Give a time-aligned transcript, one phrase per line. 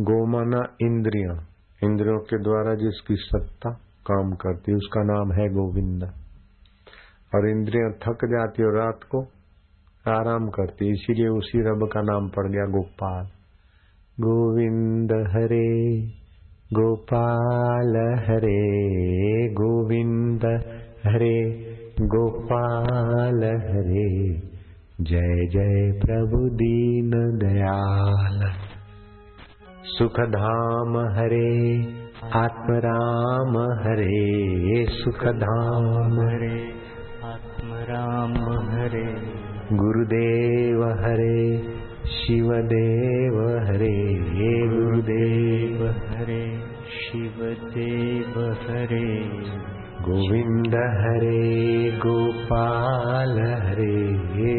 [0.00, 1.46] गोमाना इंद्रिया।
[1.84, 3.70] इंद्रियों के द्वारा जिसकी सत्ता
[4.06, 6.02] काम करती उसका नाम है गोविंद।
[7.34, 9.22] और इंद्रियाँ थक जाती और रात को
[10.08, 13.24] आराम करती इसीलिए उसी रब का नाम पड़ गया गोपाल।
[14.20, 16.06] गोविंद हरे,
[16.72, 20.44] गोपाल हरे, गोविंद
[21.04, 21.70] हरे,
[22.00, 24.34] गोपाल हरे।
[25.00, 28.52] जय जय प्रभु दीन दयाल।
[29.90, 31.80] सुखधाम हरे
[32.34, 36.68] आत्मराम हरे सुखधाम हरे।
[37.24, 38.32] आत्मराम
[38.70, 39.22] हरे।
[39.72, 41.58] गुरुदेव हरे
[42.06, 44.14] शिवदेव हरे
[44.68, 46.58] गुरुदेव हरे।
[46.90, 49.28] शिवदेव हरे।
[50.00, 54.12] गोविंद हरे गोपाल हरे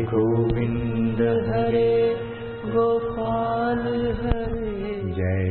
[0.03, 0.60] गोविंद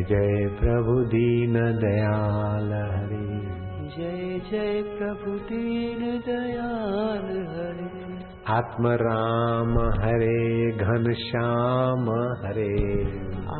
[0.01, 3.41] जय जय प्रभु दीन दयाल हरे।
[3.89, 8.11] जय जय प्रभु दीन दयाल हरे।
[8.49, 12.11] आत्म राम हरे घन श्याम
[12.45, 13.03] हरे।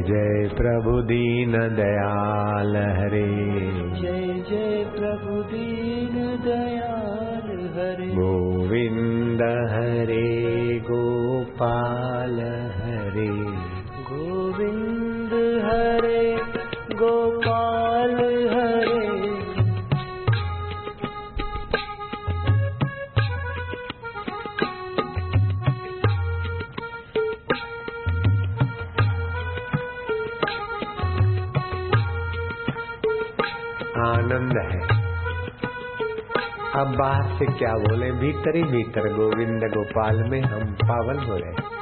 [0.09, 3.68] जय प्रभु दीन दयाल हरे।
[36.99, 38.13] बाहर से क्या बोले?
[38.13, 41.79] भीतर ही भीतर, गोविंद गोपाल में हम पावन हो रहे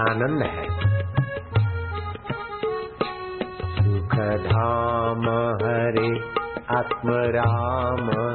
[0.00, 0.68] आनंद है।
[3.76, 4.14] सुख
[4.46, 5.22] धाम
[5.64, 6.08] हरे,
[6.78, 8.25] आत्म राम।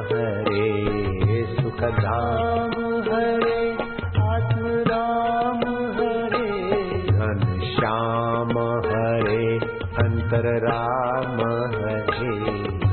[10.32, 11.40] अंतर राम
[11.74, 12.91] हरे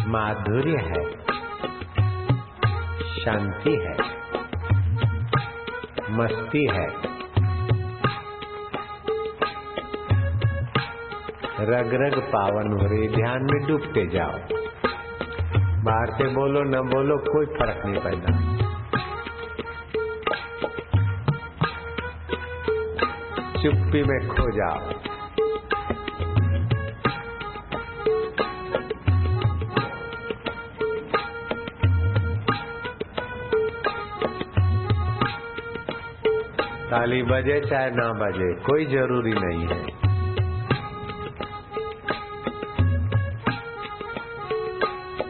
[0.06, 1.10] माधुर्य है,
[3.24, 4.18] शांति है,
[6.10, 7.08] मस्ती है
[11.60, 14.32] रग रग पावन हो रही ध्यान में डूबते जाओ।
[15.84, 18.58] बाहर से बोलो, न बोलो, कोई फ़र्क नहीं पड़ता।
[23.62, 25.17] चुप्पी में खो जाओ।
[36.88, 39.86] ताली बजे चाहे ना बजे, कोई ज़रूरी नहीं है।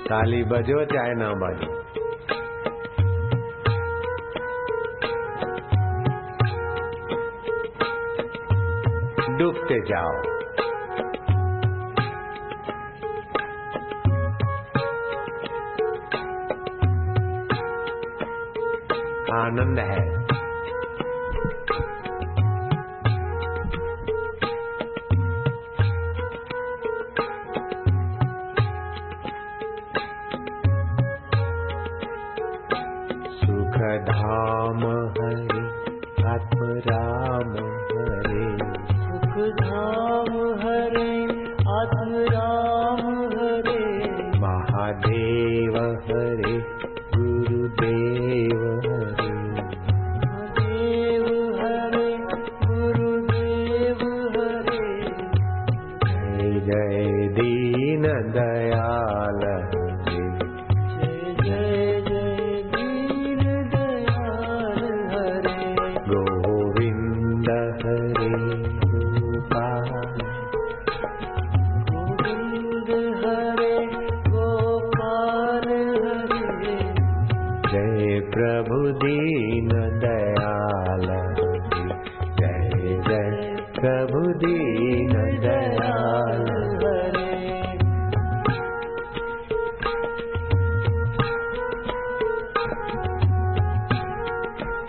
[0.05, 1.79] ताली बजो चाहे ना बजो।
[9.39, 10.39] डूबते जाओ।
[19.43, 20.28] आनंद है।
[34.09, 34.85] धाम
[35.17, 35.63] हरे
[36.31, 36.69] आत्म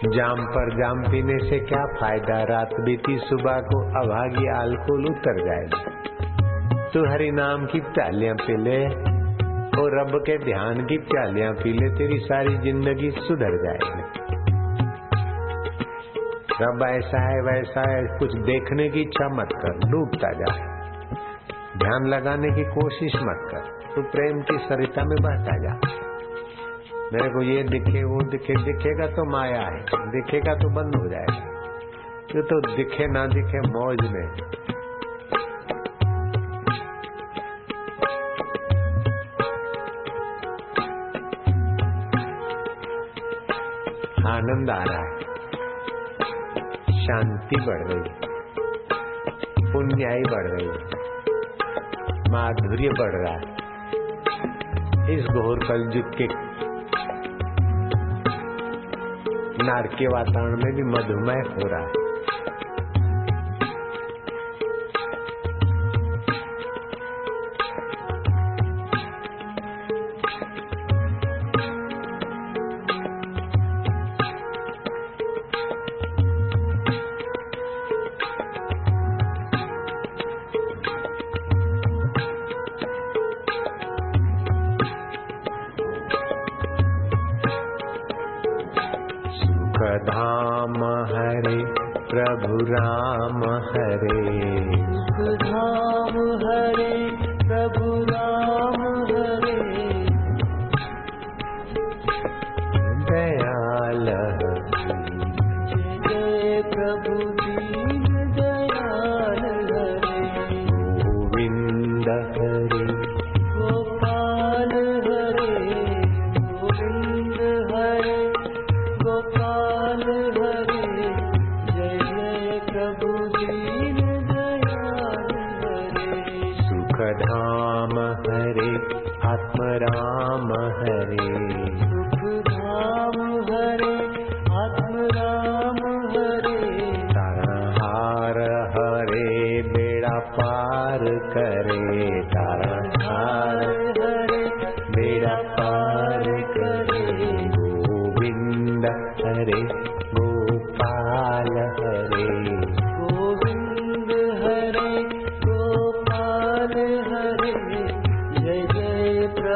[0.10, 2.44] जाम पर जाम पीने से क्या फ़ायदा?
[2.44, 6.10] रात बीती सुबह को अभागी अल्कोहल उतर जाएगी
[6.94, 8.86] तू हरि नाम की प्यालियाँ पी ले
[9.82, 14.02] और रब के ध्यान की प्यालियाँ पी ले, तेरी सारी ज़िंदगी सुधर जाएगी।
[16.62, 20.54] रब ऐसा है, वैसा है, कुछ देखने की इच्छा मत कर, डूबता जा।
[21.78, 26.09] ध्यान लगाने की कोशिश मत कर, तू प्रेम की सरिता में बहता जा।
[27.14, 31.50] मेरे को ये दिखे, वो दिखे, दिखेगा तो माया है, दिखेगा तो बंद हो जाएगा।
[32.36, 34.28] ये तो दिखे ना दिखे मौज में।
[44.34, 45.20] आनंद आ रहा है।
[47.06, 48.20] शांति बढ़ रही है।
[49.74, 51.10] पुण्याई बढ़ रही है।
[52.32, 53.70] माधुर्य बढ़ रहा है।
[55.16, 56.50] इस घोर कलयुग के
[59.64, 62.09] नारकीय वातावरण में भी मधुमेह हो रहा है।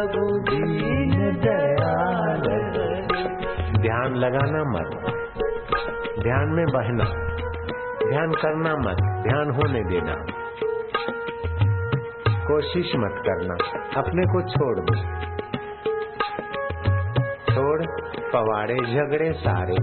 [0.04, 2.42] प्रभु दीन दयाल।
[3.82, 4.90] ध्यान लगाना मत।
[6.24, 7.04] ध्यान में बहना।
[8.10, 10.16] ध्यान करना मत। ध्यान होने देना।
[12.48, 13.54] कोशिश मत करना।
[14.02, 14.96] अपने को छोड़ दो।
[17.56, 17.82] छोड़,
[18.34, 19.76] पवाड़े झगड़े सारे।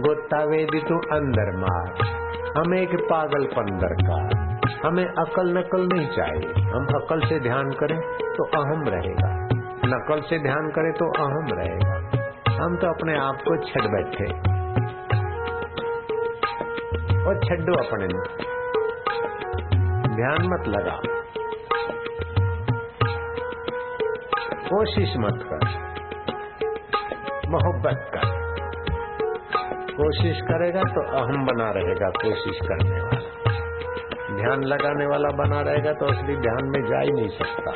[0.00, 1.94] गोता वेदी तू अंदर मार।
[2.58, 4.41] हमें एक पागलपन दरकार।
[4.84, 9.48] हमें अकल नकल नहीं चाहिए। हम अकल से ध्यान करें तो अहम रहेगा।
[9.86, 11.94] नकल से ध्यान करें तो अहम रहेगा।
[12.64, 14.52] हम तो अपने आप को छड़ बैठे।
[17.26, 18.06] और छड्डो अपने
[20.16, 21.00] ध्यान मत लगा।
[24.68, 25.92] कोशिश मत कर।
[27.48, 28.42] मोहब्बत कर।
[29.92, 33.21] कोशिश करेगा तो अहम बना रहेगा कोशिश करने वाला।
[34.36, 37.72] ध्यान लगाने वाला बना रहेगा तो असली ध्यान में जा ही नहीं सकता।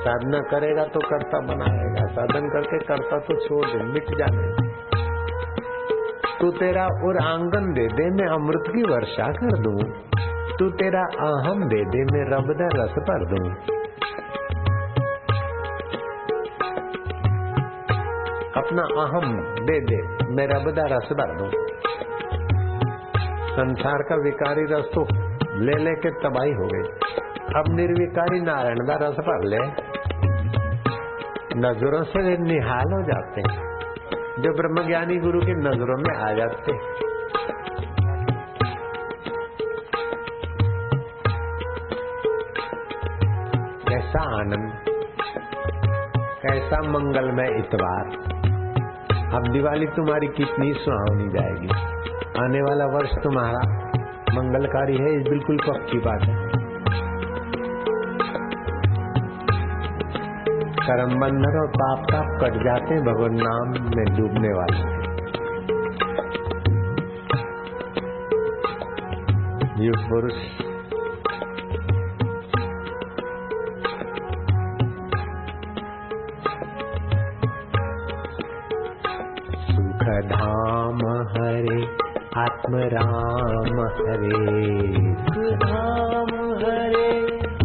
[0.00, 4.66] साधना करेगा तो कर्ता बना रहेगा। साधन करके कर्ता तो छोड़ दे, मिट जाने।
[6.40, 9.78] तू तेरा और आँगन दे दे, मैं अमृत की वर्षा कर दूँ।
[10.58, 13.75] तू तेरा अहम दे दे, मैं रब दा रस भर दूँ।
[18.56, 21.50] अपना अहम दे दे, मैं रब दा रस भर दूँ।
[23.50, 25.06] संसार का विकारी रस तो
[25.60, 26.88] ले ले के तबाही हो गई।
[27.60, 29.58] अब निर्विकारी नारायण का रस भर ले।
[31.56, 33.66] नज़रों से निहाल हो जाते हैं।
[34.42, 36.82] जो ब्रह्मज्ञानी गुरु की नज़रों में आ जाते हैं।
[43.88, 44.72] कैसा आनंद
[46.46, 48.10] कैसा मंगलमय इतवार।
[49.34, 51.68] अब दिवाली तुम्हारी कितनी सुहावनी जाएगी।
[52.44, 53.62] आने वाला वर्ष तुम्हारा
[54.34, 56.34] मंगलकारी है, ये बिल्कुल पक्की बात है।
[60.80, 64.96] कर्म बंधन और पाप ताप कट जाते हैं, भगवान नाम में डूबने वाले
[69.86, 70.65] युग पुरुष
[82.38, 84.38] आत्म राम हरे।
[85.60, 87.12] राम हरे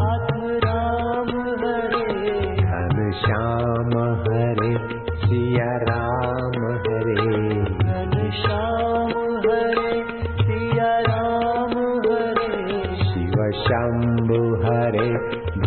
[0.03, 2.05] आत्म राम हरे
[2.65, 3.91] घन श्याम
[4.27, 4.69] हरे
[5.15, 7.25] सिया राम हरे।
[7.73, 9.11] घन श्याम
[9.47, 10.03] हरे
[10.43, 11.75] सिया राम
[12.05, 15.09] हरे शिव शंभु हरे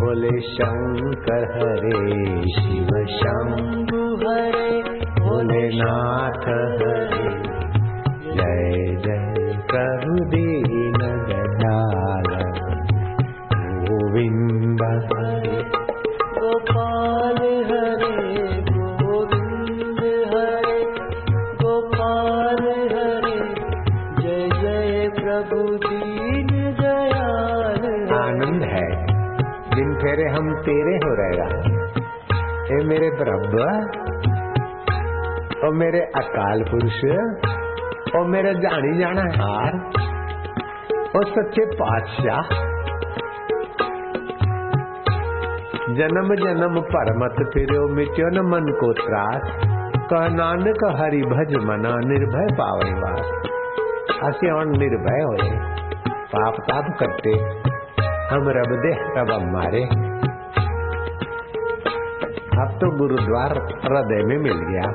[0.00, 2.16] भोले शंकर हरे।
[2.52, 4.82] शिव शंभु हरे
[5.20, 7.63] भोलेनाथ हरे
[25.34, 26.46] प्रभु दीन
[26.80, 27.84] दयाल
[28.18, 29.06] आनंद है।
[29.76, 31.46] दिन फेरे हम तेरे हो रहेगा
[32.74, 33.58] ए मेरे प्रभु
[35.66, 36.98] ओ मेरे अकाल पुरुष,
[38.16, 39.74] ओ मेरे जानी जाना हार,
[41.16, 42.42] ओ सच्चे पातशाह।
[45.94, 49.50] जन्म जन्म पर मत फिरो मिट्यो न मन को त्रास।
[50.12, 53.50] कह नानक हरि भज मना, निर्भय पावे वास।
[54.24, 55.36] असि और निर्भय हो
[56.34, 57.32] पाप ताप करते
[58.34, 59.82] हम रब दे रब हमारे
[62.64, 64.92] अब तो गुरुद्वार हृदय में मिल गया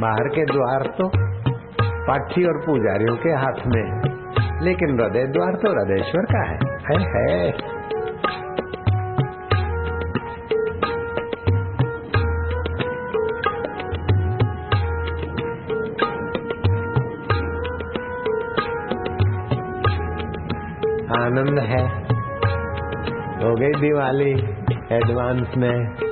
[0.00, 1.10] बाहर के द्वार तो
[2.08, 3.84] पाठी और पुजारियों के हाथ में
[4.62, 6.02] लेकिन हृदय द्वार तो हृदय
[6.32, 7.73] का है है, है।
[21.44, 21.86] आनंद है।
[23.44, 24.32] हो गई दिवाली
[24.96, 26.03] एडवांस में।